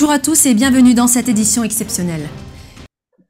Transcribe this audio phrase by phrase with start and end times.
[0.00, 2.26] Bonjour à tous et bienvenue dans cette édition exceptionnelle.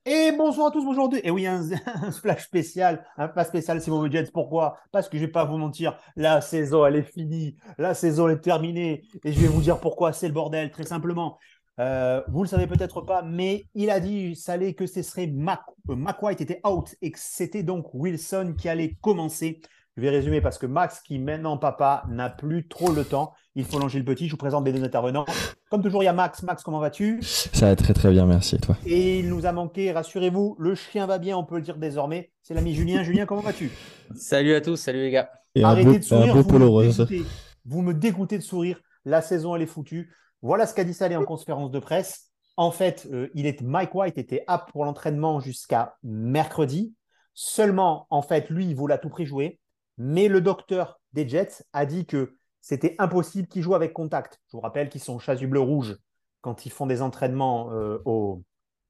[0.07, 1.21] Et bonjour à tous aujourd'hui.
[1.25, 1.65] Et oui, un,
[2.01, 4.31] un splash spécial, un pas spécial, c'est mon Jets.
[4.33, 4.77] Pourquoi?
[4.93, 8.39] Parce que je vais pas vous mentir, la saison elle est finie, la saison est
[8.39, 11.41] terminée, et je vais vous dire pourquoi c'est le bordel, très simplement.
[11.81, 15.63] Euh, vous le savez peut-être pas, mais il a dit, Salé, que ce serait Mac,
[15.89, 19.61] euh, Mac White était out et que c'était donc Wilson qui allait commencer.
[20.01, 23.35] Je vais résumer parce que Max, qui maintenant papa, n'a plus trop le temps.
[23.55, 24.29] Il faut langer le petit.
[24.29, 25.27] Je vous présente mes deux intervenants.
[25.71, 26.43] Comme toujours, il y a Max.
[26.43, 27.19] Max, comment vas-tu?
[27.21, 28.57] Ça va très très bien, merci.
[28.57, 31.61] Et toi Et il nous a manqué, rassurez-vous, le chien va bien, on peut le
[31.61, 32.33] dire désormais.
[32.43, 33.03] C'est l'ami Julien.
[33.03, 33.71] Julien, comment vas-tu?
[34.17, 35.31] Salut à tous, salut les gars.
[35.55, 36.33] Et Arrêtez beau, de sourire.
[36.33, 36.97] un beau vous, polo me rose.
[36.97, 37.23] dégoûtez.
[37.67, 38.81] vous me dégoûtez de sourire.
[39.05, 40.15] La saison, elle est foutue.
[40.41, 42.31] Voilà ce qu'a dit Salé en conférence de presse.
[42.57, 46.95] En fait, euh, il est, Mike White était apte pour l'entraînement jusqu'à mercredi.
[47.35, 49.60] Seulement, en fait, lui, il voulait à tout prix jouer.
[50.03, 54.41] Mais le docteur des Jets a dit que c'était impossible qu'il joue avec contact.
[54.47, 55.99] Je vous rappelle qu'ils sont chasubles-rouges
[56.41, 57.99] quand ils font des entraînements euh,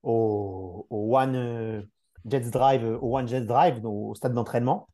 [0.06, 1.82] euh,
[2.26, 4.88] Jets Drive, au One Jets Drive, au stade d'entraînement.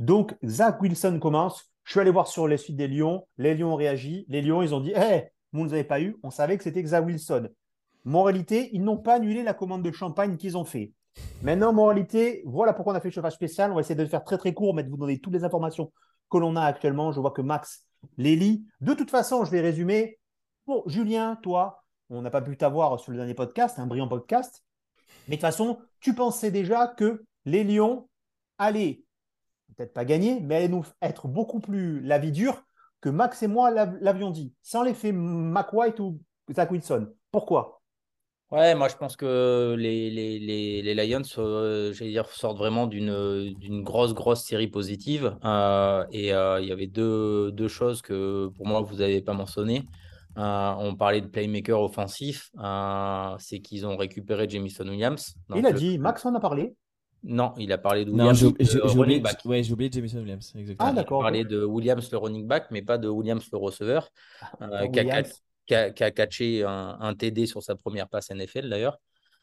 [0.00, 1.72] Donc, Zach Wilson commence.
[1.84, 3.28] Je suis allé voir sur les suites des Lions.
[3.38, 4.26] Les Lions ont réagi.
[4.28, 6.16] Les Lions, ils ont dit Hé, vous ne nous avez pas eu.
[6.24, 7.48] On savait que c'était Zach Wilson.
[8.04, 10.92] Moralité, ils n'ont pas annulé la commande de champagne qu'ils ont fait.
[11.42, 13.70] Maintenant, moralité, voilà pourquoi on a fait le chauffage spécial.
[13.70, 15.44] On va essayer de le faire très très court, mais de vous donner toutes les
[15.44, 15.92] informations
[16.30, 17.12] que l'on a actuellement.
[17.12, 18.66] Je vois que Max les lit.
[18.80, 20.18] De toute façon, je vais résumer.
[20.66, 24.64] Bon, Julien, toi, on n'a pas pu t'avoir sur le dernier podcast, un brillant podcast.
[25.28, 28.08] Mais de toute façon, tu pensais déjà que les Lions
[28.58, 29.04] allaient,
[29.76, 32.62] peut-être pas gagner, mais allaient nous être beaucoup plus la vie dure
[33.00, 36.20] que Max et moi l'av- l'avions dit, sans l'effet Mac White ou
[36.52, 37.08] Zach Wilson.
[37.32, 37.81] Pourquoi?
[38.52, 42.86] Ouais, moi je pense que les, les, les, les Lions, euh, j'allais dire, sortent vraiment
[42.86, 45.34] d'une d'une grosse, grosse série positive.
[45.42, 49.32] Euh, et euh, il y avait deux, deux choses que pour moi vous n'avez pas
[49.32, 49.88] mentionné.
[50.36, 52.50] Euh, on parlait de playmaker offensif.
[52.62, 55.34] Euh, c'est qu'ils ont récupéré Jamison Williams.
[55.48, 56.74] Donc, Il a le- dit, Max en a parlé.
[57.24, 59.40] Non, il a parlé de Non, Williams, j'ai oublié, back.
[59.44, 60.52] ouais, j'ai oublié Jamison Williams.
[60.56, 60.88] Exactement.
[60.88, 61.20] Ah, Il a d'accord.
[61.22, 64.08] parlé de Williams le running back, mais pas de Williams le receveur,
[64.60, 65.42] euh, qui, a, Williams.
[65.66, 68.98] Qui a- qui a catché un, un TD sur sa première passe NFL d'ailleurs.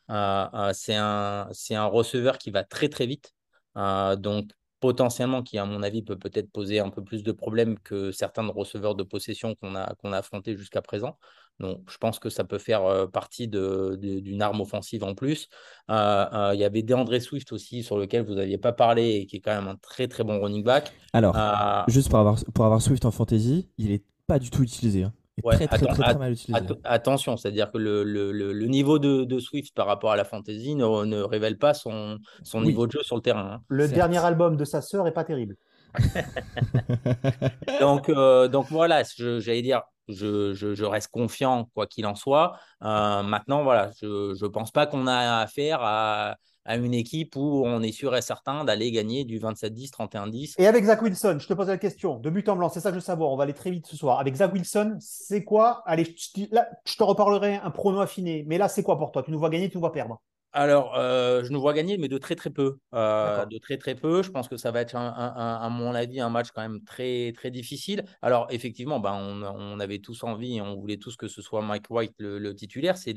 [0.10, 3.34] Euh, euh, c'est un, un receveur qui va très très vite,
[3.78, 7.78] euh, donc potentiellement qui à mon avis peut peut-être poser un peu plus de problèmes
[7.80, 11.18] que certains de receveurs de possession qu'on a, qu'on a affrontés jusqu'à présent.
[11.60, 15.48] Donc je pense que ça peut faire partie de- de- d'une arme offensive en plus.
[15.92, 15.94] Euh,
[16.34, 19.36] euh, il y avait DeAndre Swift aussi sur lequel vous n'aviez pas parlé et qui
[19.36, 20.94] est quand même un très très bon running back.
[21.12, 24.64] Alors, Euh, juste pour avoir, pour avoir Swift en fantasy, il est pas du tout
[24.64, 25.04] utilisé.
[25.04, 25.14] hein.
[25.42, 26.60] Il est Ouais, très, très, attends, très, très, att- mal utilisé.
[26.60, 30.16] Att- attention, c'est-à-dire que le, le- le- le niveau de, de Swift par rapport à
[30.18, 32.68] la fantasy ne, ne révèle pas son, son Oui.
[32.68, 33.52] niveau de jeu sur le terrain.
[33.56, 33.62] hein.
[33.70, 35.56] Le dernier album de sa sœur est pas terrible.
[37.80, 42.16] Donc, euh, donc voilà, je- j'allais dire, je, je- je reste confiant quoi qu'il en
[42.16, 42.54] soit.
[42.84, 44.06] Euh, maintenant, voilà, je
[44.44, 46.36] ne pense pas qu'on a affaire à,
[46.70, 50.54] à une équipe où on est sûr et certain d'aller gagner du 27-10, 31-10.
[50.60, 52.90] Et avec Zach Wilson, je te pose la question, de but en blanc, c'est ça
[52.90, 54.20] que je veux savoir, on va aller très vite ce soir.
[54.20, 58.46] Avec Zach Wilson, c'est quoi Allez, je, te- là, je te reparlerai un prono affiné,
[58.48, 59.24] mais là, c'est quoi pour toi?
[59.24, 62.08] Tu nous vois gagner, tu nous vois perdre Alors, euh, je nous vois gagner, mais
[62.08, 62.80] de très très peu.
[62.96, 64.24] Euh, de très très peu.
[64.24, 66.62] Je pense que ça va être, un- un- un- à mon avis, un match quand
[66.64, 68.04] même très très difficile.
[68.24, 71.62] Alors, effectivement, ben, on, on avait tous envie, et on voulait tous que ce soit
[71.62, 72.98] Mike White le, le titulaire.
[72.98, 73.14] C'est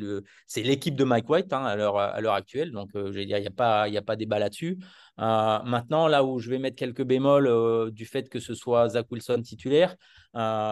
[0.63, 2.71] l'équipe de Mike White hein, à l'heure actuelle.
[2.71, 4.79] Donc, euh, je vais dire, il n'y a pas, y a pas débat là-dessus.
[5.19, 9.07] Euh, maintenant, là où je vais mettre quelques bémols du fait que ce soit Zach
[9.11, 9.97] Wilson titulaire,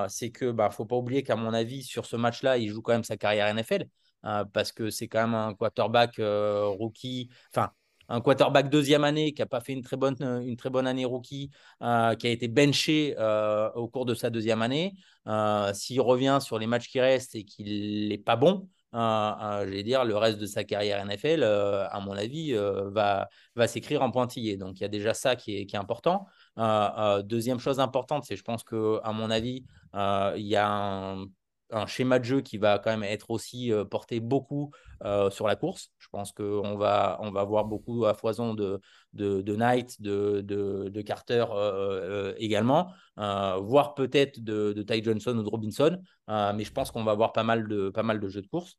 [0.09, 2.93] c'est que bah, faut pas oublier qu'à mon avis, sur ce match-là, il joue quand
[2.93, 3.87] même sa carrière NFL
[4.25, 7.71] euh, parce que c'est quand même un quarterback euh, rookie, enfin
[8.11, 11.05] un quarterback deuxième année qui n'a pas fait une très bonne, une très bonne année
[11.05, 11.51] rookie,
[11.81, 14.95] euh, qui a été benché euh, au cours de sa deuxième année.
[15.29, 19.65] Euh, S'il revient sur les matchs qui restent et qu'il n'est pas bon, euh, euh,
[19.67, 23.29] je vais dire, le reste de sa carrière NFL, euh, à mon avis, euh, va,
[23.55, 24.57] va s'écrire en pointillé.
[24.57, 26.27] Donc il y a déjà ça qui est, qui est important.
[26.59, 29.65] Euh, euh, deuxième chose importante, c'est je pense que à mon avis,
[29.95, 31.27] euh, il y a un,
[31.73, 34.73] un schéma de jeu qui va quand même être aussi euh, porté beaucoup
[35.05, 35.93] euh, sur la course.
[35.99, 38.81] Je pense qu'on va, on va voir beaucoup à foison de,
[39.13, 46.01] de, Knight, de, de, Carter euh, également, voire peut-être de, Ty Johnson ou de Robinson.
[46.29, 48.79] Mais je pense qu'on va avoir pas mal de, pas mal de jeux de course.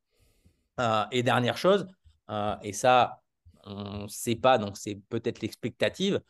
[1.12, 1.88] Et dernière chose,
[2.64, 3.22] et ça,
[3.66, 6.22] on ne sait pas, donc c'est peut-être l'expectative.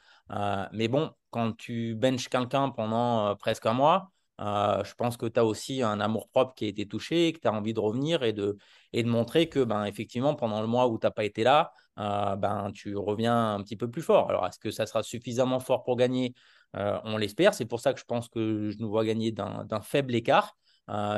[0.74, 4.12] Mais bon, quand tu benches quelqu'un pendant presque un mois,
[4.42, 7.48] euh, je pense que tu as aussi un amour-propre qui a été touché, que tu
[7.48, 8.58] as envie de revenir et de,
[8.92, 11.72] et de montrer que, ben, effectivement, pendant le mois où tu n'as pas été là,
[12.00, 14.30] euh, ben, tu reviens un petit peu plus fort.
[14.30, 16.34] Alors, est-ce que ça sera suffisamment fort pour gagner?
[16.76, 17.54] Euh, On l'espère.
[17.54, 20.56] C'est pour ça que je pense que je nous vois gagner d'un d'un faible écart.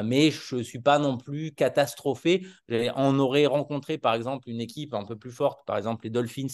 [0.04, 2.46] mais je ne suis pas non plus catastrophé.
[2.96, 6.48] On aurait rencontré, par exemple, une équipe un peu plus forte, par exemple les Dolphins,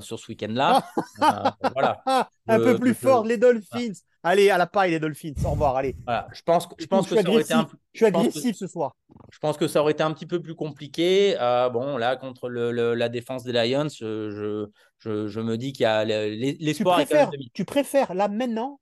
[0.00, 0.82] sur ce week-end-là.
[1.74, 2.02] voilà.
[2.46, 3.92] un peu plus fort, les Dolphins.
[4.22, 5.32] Allez, à la paille, les Dolphins.
[5.44, 5.96] Au revoir, allez.
[6.32, 8.94] Je pense, je pense que ça aurait été un Je suis agressif ce soir.
[9.30, 11.36] Je pense que ça aurait été un petit peu plus compliqué.
[11.40, 14.68] Euh, bon, là, contre le, la défense des Lions, je,
[14.98, 16.98] je, je me dis qu'il y a l'espoir.
[16.98, 18.80] Tu, préfères, tu préfères, là, maintenant,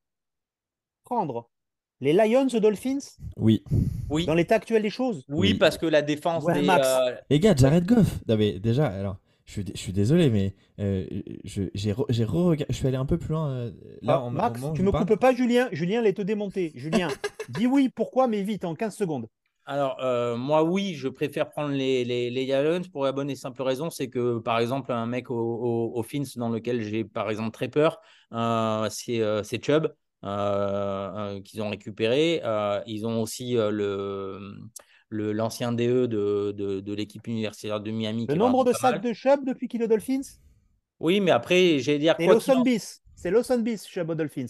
[1.04, 1.48] prendre
[2.00, 2.98] les Lions aux Dolphins?
[3.36, 3.62] Oui.
[4.10, 4.26] Oui.
[4.26, 5.24] Dans l'état actuel des choses?
[5.28, 6.68] Oui, parce que la défense des.
[6.68, 8.24] Euh, les gars, Jared Goff.
[8.26, 11.06] déjà, alors, je suis, désolé, mais euh,
[11.42, 13.48] j'ai je suis allé un peu plus loin.
[13.48, 13.70] Euh,
[14.02, 15.70] là, ah, Max, tu me coupes pas, Julien.
[15.72, 16.70] Julien allait te démonter.
[16.74, 17.08] Julien,
[17.48, 19.26] dis oui, pourquoi, mais vite, en 15 secondes.
[19.64, 23.62] Alors, euh, moi, oui, je préfère prendre les, les, les pour la bonne et simple
[23.62, 27.50] raison, c'est que, par exemple, un mec au, au, Fins dans lequel j'ai, par exemple,
[27.50, 28.02] très peur,
[28.90, 29.94] c'est Chubb.
[30.22, 32.42] qu'ils ont récupéré.
[32.86, 34.38] ils ont aussi le,
[35.10, 38.26] l'ancien DE de, de, l'équipe universitaire de Miami.
[38.28, 40.20] Le nombre de sacs de Chubb depuis qu'il est Dolphins?
[41.00, 42.14] Oui, mais après, j'allais dire.
[42.18, 43.02] C'est Lawson Bis.
[43.14, 44.46] C'est Lawson Bis, Chubb aux Dolphins.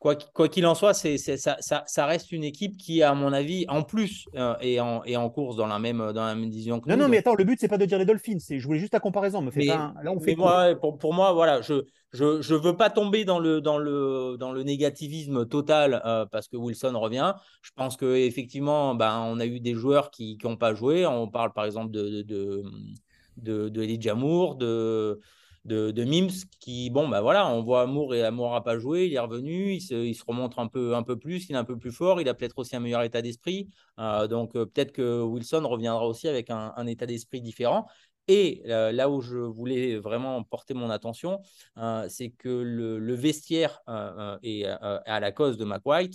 [0.00, 0.16] Quoi
[0.48, 3.82] qu'il en soit, c'est, ça, ça, ça, reste une équipe qui, à mon avis, en
[3.82, 6.88] plus, euh, est, en, est, en, course dans la même, dans la même division que
[6.88, 7.00] non, nous.
[7.00, 8.38] Non, non, mais attends, le but, c'est pas de dire les Dolphins.
[8.48, 9.42] Je voulais juste la comparaison.
[9.42, 12.88] Me fait Là, on fait moi, pour, pour, moi, voilà, je, je, je veux pas
[12.88, 17.34] tomber dans le, dans le, dans le négativisme total euh, parce que Wilson revient.
[17.60, 21.04] Je pense qu'effectivement, ben, on a eu des joueurs qui n'ont pas joué.
[21.04, 22.62] On parle par exemple de, de,
[23.36, 25.20] de, de Moore, de
[25.64, 29.14] de, Mims qui, bon, bah voilà, on voit Amour et Amour n'a pas joué, il
[29.14, 31.64] est revenu, il se, il se, remontre un peu, un peu plus, il est un
[31.64, 33.68] peu plus fort, il a peut-être aussi un meilleur état d'esprit.
[33.98, 37.86] Euh, donc euh, peut-être que Wilson reviendra aussi avec un, état d'esprit différent.
[38.28, 41.40] Et euh, là où je voulais vraiment porter mon attention,
[42.08, 43.80] c'est que le, vestiaire
[44.42, 46.14] est à la cause de Mike White.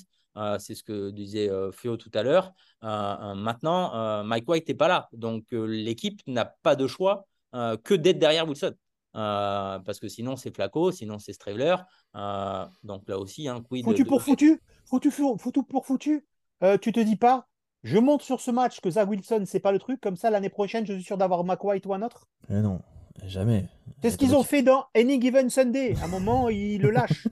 [0.59, 2.53] c'est ce que disait Féo tout à l'heure.
[2.81, 5.09] maintenant, Mike White n'est pas là.
[5.13, 8.73] Donc l'équipe n'a pas de choix que d'être derrière Wilson.
[9.15, 11.75] Euh, parce que sinon c'est Flaco, sinon c'est Strevler.
[12.15, 13.85] Euh, donc là aussi, un quid.
[13.85, 16.25] Foutu pour foutu, foutu, foutu pour foutu?
[16.63, 17.47] Euh, tu te dis pas,
[17.83, 20.49] je monte sur ce match que Zach Wilson, c'est pas le truc, comme ça l'année
[20.49, 22.27] prochaine, je suis sûr d'avoir McWhite ou un autre?
[22.49, 22.81] Eh Non,
[23.25, 23.67] jamais.
[24.01, 25.95] C'est ce qu'ils ont fait dans Any Given Sunday.
[26.01, 27.27] À un moment, il le lâche.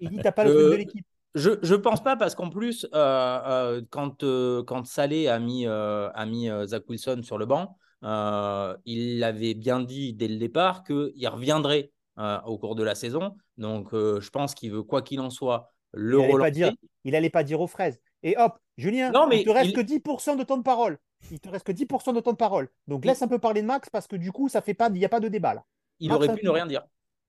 [0.00, 1.06] il dit T'as pas le truc de l'équipe.
[1.34, 4.24] Je ne pense pas parce qu'en plus, quand,
[4.66, 9.80] quand Salé a mis, a mis Zach Wilson sur le banc, euh, il avait bien
[9.80, 13.36] dit dès le départ qu'il reviendrait euh, au cours de la saison.
[13.56, 17.44] Donc, euh, je pense qu'il veut, quoi qu'il en soit, le il il n'allait pas
[17.44, 18.00] dire aux fraises.
[18.22, 20.98] Et hop, Julien, non, mais il te reste que 10% de temps de parole.
[21.30, 22.68] Il te reste que 10% de temps de parole.
[22.86, 24.94] Donc, laisse un peu parler de Max parce que du coup, ça fait pas, il
[24.94, 25.64] n'y a pas de débat là.
[25.98, 26.82] Il aurait pu ne rien dire.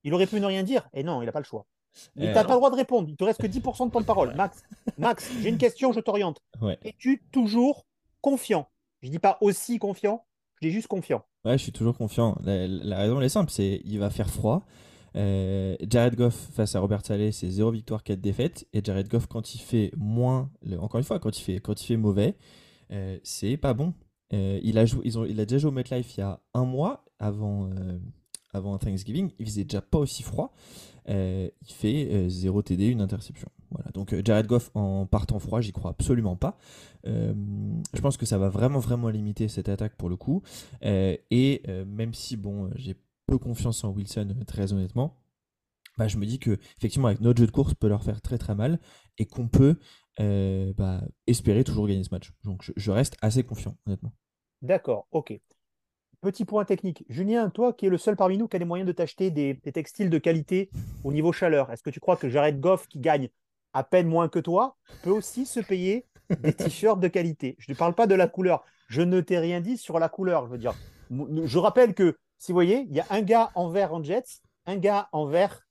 [0.04, 0.88] Il aurait pu ne rien dire.
[0.92, 1.66] Et non, il n'a pas le choix.
[2.16, 3.08] Tu n'as pas le droit de répondre.
[3.08, 4.34] Il te reste que 10% de temps de parole.
[4.34, 4.62] Max,
[4.98, 6.42] Max j'ai une question, je t'oriente.
[6.82, 7.86] Es-tu toujours
[8.20, 8.70] confiant?
[9.02, 10.24] Je dis pas aussi confiant,
[10.70, 11.24] juste confiant.
[11.44, 12.36] Ouais, je suis toujours confiant.
[12.44, 14.64] La, raison, elle est simple c'est il va faire froid.
[15.14, 18.66] Euh, Jared Goff face à Robert Saleh, c'est 0 victoire, 4 défaites.
[18.72, 21.86] Et Jared Goff, quand il fait moins, encore une fois, quand il fait, quand il
[21.86, 22.36] fait mauvais,
[22.92, 23.94] euh, c'est pas bon.
[24.32, 26.40] Euh, il, a joué, ils ont, il a déjà joué au MetLife il y a
[26.54, 27.70] un mois avant,
[28.52, 29.30] avant Thanksgiving.
[29.38, 30.54] Il faisait déjà pas aussi froid.
[31.08, 33.48] Il fait 0 TD, une interception.
[33.94, 36.58] Donc Jared Goff en partant froid, j'y crois absolument pas.
[37.06, 37.34] Euh,
[37.94, 40.42] je pense que ça va vraiment vraiment limiter cette attaque pour le coup.
[40.84, 45.18] Euh, et euh, même si bon, j'ai peu confiance en Wilson très honnêtement,
[45.98, 48.38] bah, je me dis que effectivement avec notre jeu de course peut leur faire très
[48.38, 48.80] très mal
[49.18, 49.76] et qu'on peut
[50.18, 52.32] bah, espérer toujours gagner ce match.
[52.44, 54.12] Donc je, reste assez confiant honnêtement.
[54.62, 55.38] D'accord, ok.
[56.22, 57.04] Petit point technique.
[57.08, 59.54] Julien, toi qui es le seul parmi nous qui a les moyens de t'acheter des,
[59.54, 60.70] des, textiles de qualité
[61.02, 63.28] au niveau chaleur, est-ce que tu crois que Jared Goff, qui gagne
[63.72, 66.06] à peine moins que toi, peut aussi se payer
[66.38, 67.56] des t-shirts de qualité?
[67.58, 68.62] Je ne parle pas de la couleur.
[68.86, 70.46] Je ne t'ai rien dit sur la couleur.
[70.46, 70.74] Je veux dire,
[71.10, 74.42] je rappelle que, si vous voyez, il y a un gars en vert en Jets,
[74.66, 75.66] un gars en vert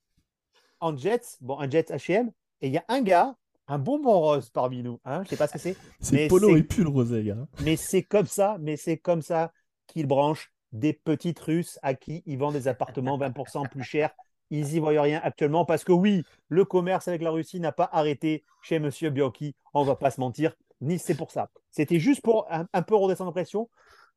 [0.81, 2.29] en Jets, bon, un Jets HM,
[2.59, 3.37] et il y a un gars,
[3.69, 4.99] un bonbon rose parmi nous.
[5.05, 5.77] Hein, je ne sais pas ce que c'est.
[6.01, 7.47] C'est polo et pull rosé, gars.
[7.63, 9.53] Mais c'est comme ça, mais c'est comme ça
[9.91, 14.13] qu'il branche des petites Russes à qui ils vendent des appartements 20% plus chers
[14.51, 17.89] ils n'y voient rien actuellement parce que oui, le commerce avec la Russie n'a pas
[17.91, 21.49] arrêté chez Monsieur Bianchi, on ne va pas se mentir, ni c'est pour ça.
[21.71, 23.69] C'était juste pour un, peu redescendre la pression.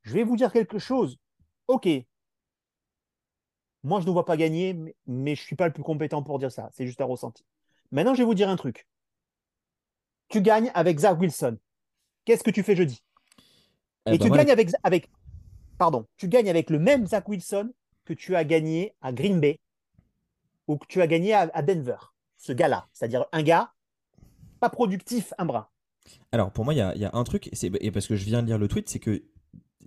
[0.02, 1.18] Je vais vous dire quelque chose.
[1.68, 1.88] Ok,
[3.84, 4.74] moi je ne vois pas gagner,
[5.06, 6.68] mais, je ne suis pas le plus compétent pour dire ça.
[6.72, 7.44] C'est juste un ressenti.
[7.92, 8.88] Maintenant, je vais vous dire un truc.
[10.28, 11.58] Tu gagnes avec Zach Wilson.
[12.24, 13.04] Qu'est-ce que tu fais jeudi?
[14.06, 15.08] Eh Et ben tu gagnes avec, avec,
[15.78, 17.72] pardon, tu gagnes avec le même Zach Wilson
[18.04, 19.60] que tu as gagné à Green Bay
[20.66, 21.96] ou que tu as gagné à, Denver,
[22.36, 22.86] ce gars-là.
[22.92, 23.72] C'est-à-dire un gars
[24.60, 25.68] pas productif, un brin.
[26.32, 28.42] Alors, pour moi, il y a, y a un truc, et, parce que je viens
[28.42, 29.22] de lire le tweet, c'est que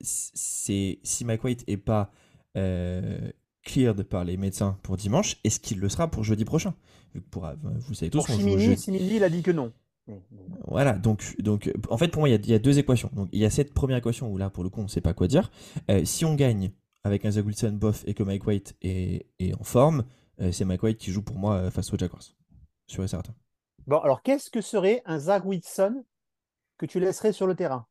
[0.01, 2.11] c'est si Mike White est pas
[2.55, 3.31] euh,
[3.63, 6.75] cleared par les médecins pour dimanche, est-ce qu'il le sera pour jeudi prochain?
[7.13, 8.35] Vu que pour, euh, vous savez tous, Pour.
[8.35, 9.73] Chimini, il a dit que non.
[10.07, 10.21] Mais-
[10.67, 13.09] Voilà, donc, donc en fait, pour moi, il y a, il y a deux équations.
[13.13, 15.01] Donc, il y a cette première équation où là, pour le coup, on ne sait
[15.01, 15.51] pas quoi dire.
[15.91, 16.71] Euh, si on gagne
[17.03, 20.05] avec un Zach Wilson bof et que Mike White est, est en forme,
[20.39, 22.23] euh, c'est Mike White qui joue pour moi euh, face aux Jaguars.
[22.87, 23.33] Sûr et certain.
[23.85, 26.03] Bon, alors qu'est-ce que serait un Zach Wilson
[26.77, 27.85] que tu laisserais sur le terrain,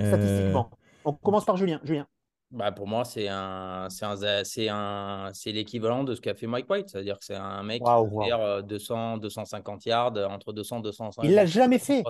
[0.00, 0.70] Euh, statistiquement?
[1.04, 1.80] On commence par Julien.
[1.84, 2.06] Julien.
[2.54, 6.46] Bah, pour moi, c'est un, c'est un, c'est un, c'est l'équivalent de ce qu'a fait
[6.46, 10.26] Mike White, c'est-à-dire que c'est un mec qui va faire euh, 200, 250 yards, euh,
[10.26, 11.24] entre 200 250.
[11.26, 12.04] Il l'a jamais fait.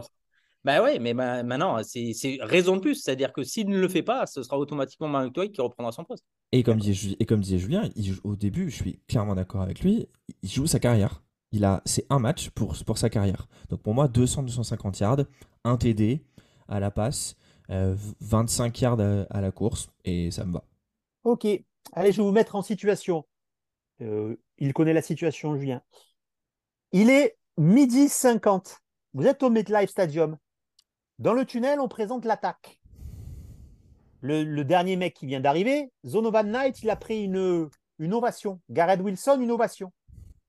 [0.65, 3.89] Bah ouais, mais ma- maintenant, c'est c'est raison de plus, c'est-à-dire que s'il ne le
[3.89, 6.25] fait pas, ce sera automatiquement Mike White qui reprendra son poste.
[6.53, 9.61] Et comme, disait, et comme disait Julien, il joue- au début, je suis clairement d'accord
[9.63, 10.07] avec lui,
[10.43, 11.23] il joue sa carrière.
[11.53, 13.47] Il a, c'est un match pour, pour sa carrière.
[13.69, 15.21] Donc pour moi, 200-250 yards,
[15.65, 16.23] un TD
[16.69, 17.37] à la passe,
[17.71, 20.65] euh, 25 yards à, la course, et ça me va.
[21.25, 21.47] Ok.
[21.93, 23.27] Allez, je vais vous mettre en situation.
[24.01, 25.83] Euh, il connaît la situation, Julien.
[26.93, 28.81] Il est midi 50.
[29.15, 30.37] Vous êtes au MetLife Stadium.
[31.19, 32.81] Dans le tunnel, on présente l'attaque.
[34.21, 37.69] Le, dernier mec qui vient d'arriver, Zonovan Knight, il a pris une,
[38.13, 38.61] ovation.
[38.71, 39.93] Garrett Wilson, une ovation.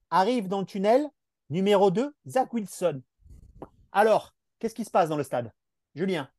[0.10, 1.06] Arrive dans le tunnel,
[1.50, 3.02] numéro 2, Zach Wilson.
[3.92, 5.52] Alors, qu'est-ce qui se passe dans le stade?
[5.94, 6.30] Julien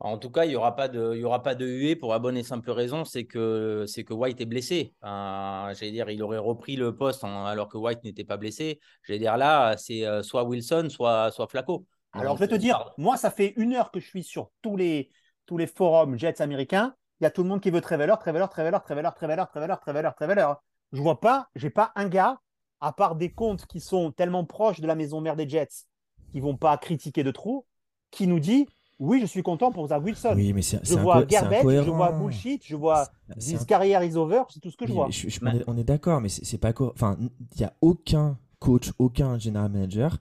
[0.00, 2.12] En tout cas, il n'y aura pas de, il y aura pas de huée pour
[2.12, 4.94] la bonne et simple raison, c'est que, c'est que White est blessé.
[5.02, 8.78] Enfin, J'allais dire, il aurait repris le poste en- alors que White n'était pas blessé.
[9.02, 11.84] J'allais dire là, c'est euh, soit Wilson, soit, soit Flacco.
[12.12, 14.22] Alors, Donc, je vais te euh, dire, moi, ça fait une heure que je suis
[14.22, 15.10] sur tous les,
[15.46, 16.94] tous les forums Jets américains.
[17.20, 20.10] Il y a tout le monde qui veut Treveller, Treveller, Treveller, Treveller, Treveller, Treveller, Treveller,
[20.16, 20.52] Treveller.
[20.92, 22.38] Je vois pas, j'ai pas un gars,
[22.80, 25.86] à part des comptes qui sont tellement proches de la maison mère des Jets,
[26.30, 27.66] qui vont pas critiquer de trop,
[28.12, 30.32] qui nous dit oui, je suis content pour Zach Wilson.
[30.36, 33.06] Oui, mais c'est je c'est vois garbage, je vois bullshit, je vois
[33.38, 35.08] C'est- this is over, c'est tout ce que je Oui, vois.
[35.10, 37.16] je- je- on est, d'accord, mais c'est c'est pas Enfin,
[37.54, 40.18] il y a aucun coach, aucun general manager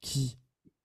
[0.00, 0.38] qui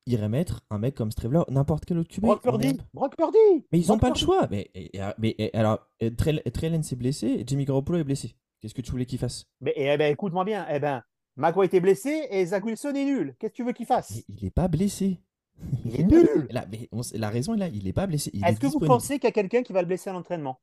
[0.06, 2.22] irait mettre un mec comme Stravler, n'importe quel autre QB.
[2.24, 3.66] Brock est Purdy, un- Brock Purdy.
[3.72, 4.48] Mais ils n'ont pas le choix.
[4.50, 8.04] Mais, et- et- mais et alors, euh, Trell Trey Lance est blessé, Jimmy Garoppolo est
[8.04, 8.36] blessé.
[8.62, 9.46] Qu'est-ce que tu voulais qu'il fasse?
[9.62, 11.04] Mais eh ben, écoute-moi bien, eh ben,
[11.36, 13.36] McWhite est blessé et Zach Wilson est nul.
[13.38, 14.12] Qu'est-ce que tu veux qu'il fasse?
[14.16, 15.20] Mais Il n'est pas blessé.
[15.86, 16.48] Il est nul.
[16.52, 18.30] Là, mais on s- la raison est là, il n'est pas blessé.
[18.34, 20.14] il est Est-ce que vous pensez qu'il y a quelqu'un qui va le blesser à
[20.14, 20.60] l'entraînement?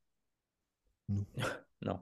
[1.81, 1.99] Non.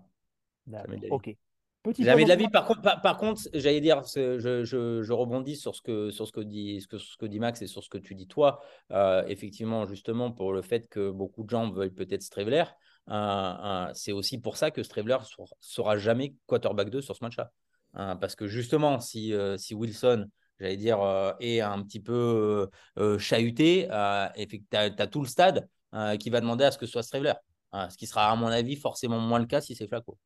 [0.67, 1.11] D'accord, Jamais de la vie.
[1.11, 1.35] Ok.
[1.83, 2.47] Petit J'avais de la vie.
[2.47, 6.25] Par contre, par, par contre, j'allais dire, je, je, je rebondis sur ce que sur
[6.25, 8.27] ce que dit ce que, ce que dit Max et sur ce que tu dis
[8.27, 8.61] toi.
[8.91, 12.63] Euh, effectivement, justement, pour le fait que beaucoup de gens veulent peut-être Stravler,
[13.09, 17.23] euh, euh, c'est aussi pour ça que Stravler sera, sera jamais quarterback 2 sur ce
[17.25, 17.51] match-là.
[17.95, 22.69] Hein, parce que justement, si, euh, si Wilson, j'allais dire, euh, est un petit peu
[22.97, 26.85] euh, chahuté, euh, tu as, tout le stade euh, qui va demander à ce que
[26.85, 27.33] ce soit Stravler.
[27.71, 30.17] Hein, ce qui sera, à mon avis, forcément moins le cas si c'est Flacco.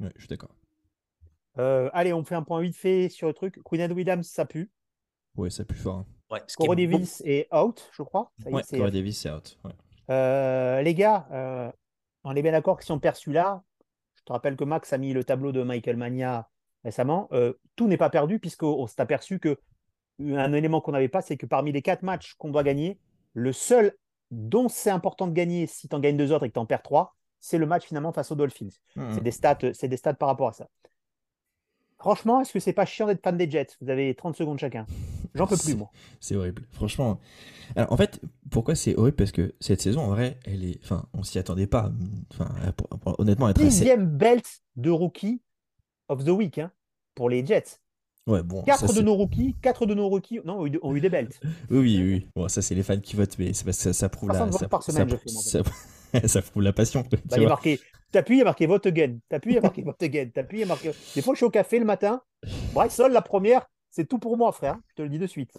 [0.00, 0.54] Ouais, je suis d'accord.
[1.58, 3.60] Euh, allez, on fait un point vite fait sur le truc.
[3.64, 4.70] Queen Williams, ça pue.
[5.36, 5.98] Ouais, ça pue fort.
[5.98, 6.06] hein.
[6.30, 8.32] Ouais, est bon- Davis est out, je crois.
[8.42, 9.58] Ça est, Davis, c'est out.
[9.64, 9.72] Ouais.
[10.10, 11.70] Euh, les gars, euh,
[12.24, 13.62] on est bien d'accord que si on perd celui-là,
[14.16, 16.48] je te rappelle que Max a mis le tableau de Michael Mania
[16.82, 19.58] récemment, euh, tout n'est pas perdu puisqu'on s'est aperçu que
[20.20, 22.98] un élément qu'on n'avait pas, c'est que parmi les quatre matchs qu'on doit gagner,
[23.32, 23.92] le seul
[24.30, 26.66] dont c'est important de gagner si tu en gagnes deux autres et que tu en
[26.66, 28.68] perds trois, c'est le match finalement face aux Dolphins.
[28.96, 29.12] Mhm.
[29.14, 30.68] C'est des stats, c'est des stats par rapport à ça.
[31.98, 33.68] Franchement, est-ce que c'est pas chiant d'être fan des Jets?
[33.80, 34.86] Vous avez 30 secondes chacun.
[35.34, 35.90] J'en peux plus, C'est- moi.
[36.20, 36.62] C'est horrible.
[36.72, 37.18] Franchement.
[37.76, 39.16] Alors, en fait, pourquoi c'est horrible?
[39.16, 40.78] Parce que cette saison, en vrai, elle est.
[40.84, 41.90] Enfin, on s'y attendait pas.
[42.32, 43.96] Enfin, pour- honnêtement, être assez.
[43.96, 44.44] Belt
[44.76, 45.42] de rookie
[46.08, 46.70] of the week hein,
[47.14, 47.80] pour les Jets.
[48.26, 48.62] Ouais, bon.
[48.62, 51.10] Quatre ça, de nos rookies, quatre de nos rookies, non, ont eu, ont eu des
[51.10, 51.38] belts.
[51.70, 52.28] Oui, oui, oui.
[52.34, 54.52] Bon, ça, c'est les fans qui votent, mais c'est parce que ça, ça prouve 60
[54.52, 54.58] la.
[54.58, 57.02] Ça, par ça- je fais, prouve la passion.
[57.02, 57.48] tu Bah, il vois.
[57.50, 57.80] marqué,
[58.12, 59.18] t'appuies, il y a marqué vote again.
[59.28, 60.28] T'appuies, il y a marqué vote again.
[60.32, 60.92] T'appuies, il marqué.
[61.14, 62.22] Des fois, je suis au café le matin.
[62.72, 64.76] Bryson, la première, c'est tout pour moi, frère.
[64.90, 65.52] Je te le dis de suite.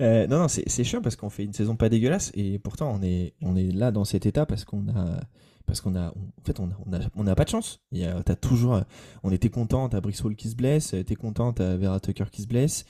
[0.00, 2.92] Euh, non, non, c'est c'est chiant parce qu'on fait une saison pas dégueulasse et pourtant
[2.92, 5.20] on est, on est là dans cet état parce qu'on a.
[5.68, 7.80] Parce qu'on a, on- en fait, on a, on a, on a pas de chance.
[7.92, 8.80] Il y a- T'as toujours,
[9.22, 12.42] on était content, t'as Brixwell qui se blesse, euh, t'es content, t'as Vera Tucker qui
[12.42, 12.84] se blesse,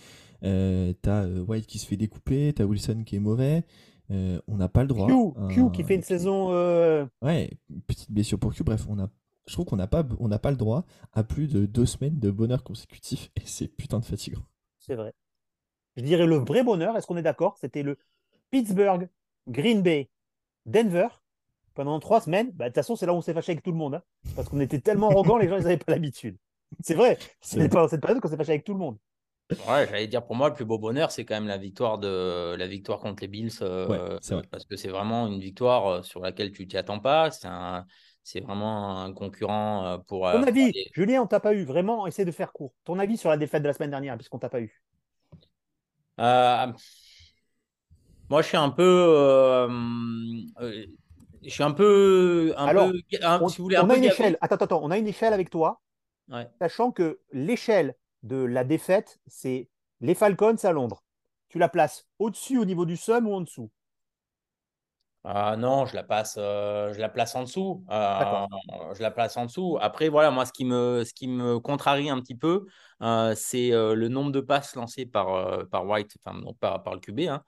[0.45, 3.65] euh, t'as euh, White qui se fait découper, t'as Wilson qui est mauvais.
[4.11, 5.07] Euh, on n'a pas le droit.
[5.09, 5.13] Q,
[5.51, 6.49] Q qui fait une saison.
[6.53, 7.51] euh, Ouais,
[7.87, 8.63] petite blessure pour Q.
[8.65, 9.11] Bref, on a,
[9.47, 12.19] je trouve qu'on n'a pas, on n'a pas le droit à plus de deux semaines
[12.19, 14.41] de bonheur consécutif et c'est putain de fatigant.
[14.79, 15.13] C'est vrai.
[15.97, 17.59] Je dirais le vrai bonheur, est-ce qu'on est d'accord?
[17.59, 17.99] C'était le
[18.51, 19.09] Pittsburgh,
[19.49, 20.09] Green Bay,
[20.65, 21.09] Denver.
[21.79, 23.71] Pendant trois semaines, bah, de toute façon, c'est là où on s'est fâché avec tout
[23.71, 23.95] le monde.
[23.95, 24.03] hein.
[24.35, 26.37] parce qu'on était tellement arrogants, les gens, ils n'avaient pas l'habitude.
[26.81, 27.17] C'est vrai.
[27.41, 28.97] C'est dans cette période qu'on s'est fâché avec tout le monde.
[29.53, 32.57] Ouais, j'allais dire pour moi le plus beau bonheur, c'est quand même la victoire de
[32.59, 34.19] la victoire contre les Bills, euh,
[34.51, 37.31] parce que c'est vraiment une victoire euh, sur laquelle tu t'y attends pas.
[37.31, 37.87] C'est un,
[38.25, 40.29] c'est vraiment un concurrent euh, pour.
[40.33, 41.63] Ton avis, Julien, on t'a pas eu.
[41.63, 42.75] Vraiment, essaie de faire court.
[42.85, 44.83] Ton avis sur la défaite de la semaine dernière, puisqu'on t'a pas eu.
[46.19, 46.75] moi,
[48.43, 49.69] je suis un peu.
[51.43, 52.55] Je suis un peu.
[52.57, 52.91] Un Alors,
[53.41, 54.39] on, si vous voulez, on a une échelle.
[54.41, 55.81] Attends, attends, on a une échelle avec toi.
[56.61, 59.69] Sachant que l'échelle de la défaite, c'est
[60.01, 61.03] les Falcons à Londres.
[61.49, 63.71] Tu la places au-dessus au niveau du sum ou en dessous?
[65.25, 67.85] Ah non, je la passe, euh, je la place en dessous.
[67.91, 68.47] Euh,
[68.95, 69.77] je la place en dessous.
[69.81, 72.67] Après, voilà, moi, ce qui me, ce qui me contrarie un petit peu,
[73.03, 77.01] euh, c'est le nombre de passes lancées par, par White, enfin, non, par, par le
[77.01, 77.43] QB, hein,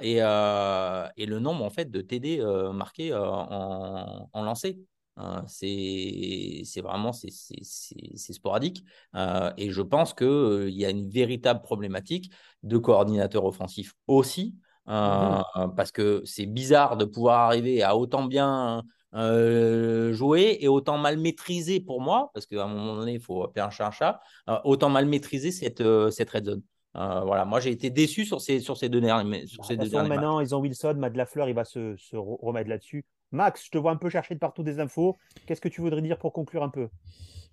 [0.00, 2.40] et, et, le nombre, en fait, de TD
[2.72, 4.78] marqués en, en lancé.
[5.18, 8.84] Hein, c'est vraiment c'est sporadique.
[9.16, 12.30] Euh, et je pense qu'il euh, il y a une véritable problématique
[12.62, 14.54] de coordinateur offensif aussi.
[14.88, 18.82] Euh, mmh parce que c'est bizarre de pouvoir arriver à autant bien
[19.12, 23.62] jouer et autant mal maîtriser pour moi, parce qu'à un moment donné, il faut appeler
[23.62, 24.20] un chat un chat,
[24.64, 26.62] autant mal maîtriser cette, cette red zone.
[26.94, 29.46] Voilà, moi j'ai été déçu sur ces, sur ces deux derniers.
[29.46, 33.04] Sur ces deux maintenant, ils ont Wilson, Matt Lafleur, il va se, se remettre là-dessus.
[33.30, 35.16] Max, je te vois un peu chercher de partout des infos.
[35.46, 36.88] Qu'est-ce que tu voudrais dire pour conclure un peu?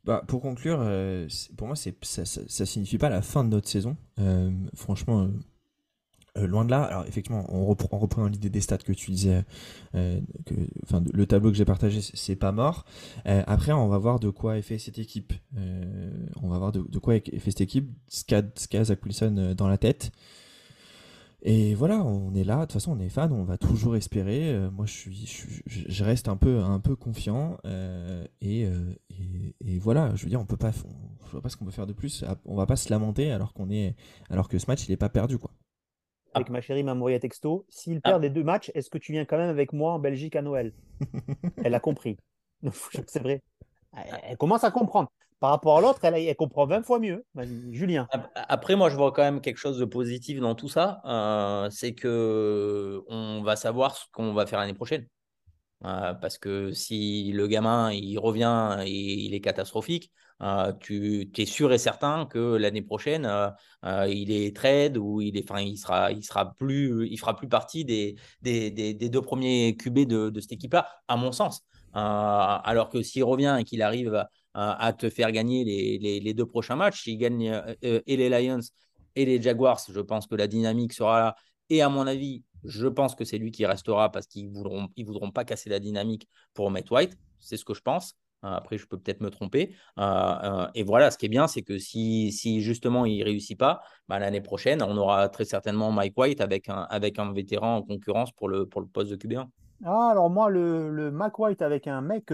[0.05, 1.27] Bah, pour conclure, euh,
[1.57, 1.91] pour moi, ça,
[2.25, 3.97] ça, signifie pas la fin de notre saison.
[4.19, 5.27] Euh, franchement,
[6.37, 6.83] euh, loin de là.
[6.83, 9.43] Alors, effectivement, on reprend, reprenant l'idée des stats que tu disais,
[9.93, 12.85] que, enfin, le tableau que j'ai partagé, c'est pas mort.
[13.25, 15.33] après, on va voir de quoi est fait cette équipe.
[16.41, 17.91] on va voir de, quoi est fait cette équipe.
[18.07, 20.11] Ce qu'a Zach Wilson dans la tête.
[21.47, 24.49] Et voilà, on est là, de toute façon on est fan, on va toujours espérer.
[24.49, 28.93] Euh, moi je suis, je, reste un peu, confiant euh, euh,
[29.61, 31.85] et, voilà, je veux dire, on peut pas, je vois pas ce qu'on peut faire
[31.85, 32.25] de plus.
[32.45, 33.95] On va pas se lamenter alors qu'on est,
[34.31, 35.51] alors que ce match il est pas perdu quoi.
[36.35, 39.37] Avec ma chérie Mamouria Texto, s'il perd les deux matchs, est-ce que tu viens quand
[39.37, 40.73] même avec moi en Belgique à Noël?
[41.63, 42.17] Elle a compris.
[43.07, 43.41] C'est vrai.
[44.23, 47.25] Elle commence à comprendre par rapport à l'autre, elle, comprend 20 fois mieux.
[47.71, 48.07] Julien.
[48.33, 51.01] Après, moi, je vois quand même quelque chose de positif dans tout ça.
[51.05, 55.05] Euh, c'est que on va savoir ce qu'on va faire l'année prochaine.
[55.83, 60.11] Euh, parce que si le gamin il revient et il est catastrophique,
[60.41, 63.29] euh, tu es sûr et certain que l'année prochaine
[64.07, 67.85] il est trade ou il est, il sera, il sera plus, il fera plus partie
[67.85, 71.61] des, des, des, deux premiers QB de, cette équipe-là, à mon sens.
[71.93, 76.75] alors que s'il revient et qu'il arrive à te faire gagner les, les, deux prochains
[76.75, 77.07] matchs.
[77.07, 78.59] Euh, euh, et les Lions
[79.15, 81.35] et les Jaguars, je pense que la dynamique sera là.
[81.69, 84.87] Et à mon avis, je pense que c'est lui qui restera parce qu'ils ne voudront,
[85.05, 87.17] voudront pas casser la dynamique pour Matt White.
[87.39, 88.15] C'est ce que je pense.
[88.43, 89.75] Euh, après, je peux peut-être me tromper.
[90.75, 93.81] et voilà, ce qui est bien, c'est que si, si justement il ne réussit pas,
[94.07, 96.87] bah, l'année prochaine, on aura très certainement Mike White avec un,
[97.33, 99.47] vétéran en concurrence pour le, poste de QB1.
[99.83, 102.31] Ah, alors moi, le, Mike White avec un mec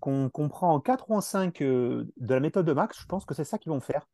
[0.00, 3.24] qu'on comprend en 4 ou en 5 euh, de la méthode de Max, je pense
[3.24, 4.06] que c'est ça qu'ils vont faire.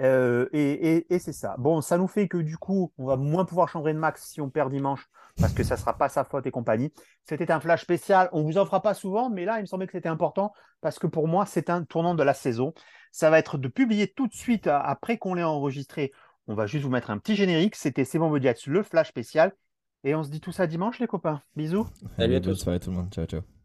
[0.00, 1.56] Euh, et, c'est ça.
[1.58, 4.40] Bon, ça nous fait que du coup, on va moins pouvoir changer de Max si
[4.40, 5.08] on perd dimanche,
[5.40, 6.92] parce que ça ne sera pas sa faute et compagnie.
[7.24, 8.28] C'était un flash spécial.
[8.32, 10.52] On ne vous en fera pas souvent, mais là, il me semblait que c'était important,
[10.80, 12.74] parce que pour moi, c'est un tournant de la saison.
[13.10, 16.12] Ça va être de publier tout de suite après qu'on l'ait enregistré.
[16.48, 17.74] On va juste vous mettre un petit générique.
[17.74, 19.52] C'était C'est bon, le flash spécial.
[20.04, 21.42] Et on se dit tout ça dimanche, les copains.
[21.56, 21.86] Bisous.
[22.16, 22.54] Salut à tous.
[22.54, 23.10] Soirée tout le monde.
[23.12, 23.55] Ciao, ciao.